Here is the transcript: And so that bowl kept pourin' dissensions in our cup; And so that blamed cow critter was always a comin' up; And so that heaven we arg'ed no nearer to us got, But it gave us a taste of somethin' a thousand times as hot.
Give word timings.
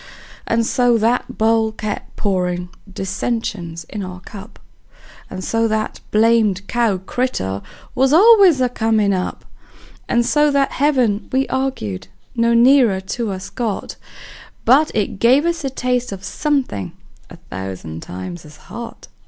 And 0.47 0.65
so 0.65 0.97
that 0.97 1.37
bowl 1.37 1.71
kept 1.71 2.15
pourin' 2.15 2.69
dissensions 2.91 3.83
in 3.83 4.01
our 4.01 4.19
cup; 4.21 4.57
And 5.29 5.43
so 5.43 5.67
that 5.67 5.99
blamed 6.09 6.67
cow 6.67 6.97
critter 6.97 7.61
was 7.93 8.11
always 8.11 8.59
a 8.61 8.67
comin' 8.67 9.13
up; 9.13 9.45
And 10.09 10.25
so 10.25 10.49
that 10.49 10.71
heaven 10.71 11.29
we 11.31 11.45
arg'ed 11.49 12.07
no 12.35 12.55
nearer 12.55 12.99
to 12.99 13.29
us 13.31 13.51
got, 13.51 13.95
But 14.65 14.89
it 14.95 15.19
gave 15.19 15.45
us 15.45 15.63
a 15.63 15.69
taste 15.69 16.11
of 16.11 16.23
somethin' 16.23 16.93
a 17.29 17.35
thousand 17.51 18.01
times 18.01 18.43
as 18.43 18.57
hot. 18.57 19.07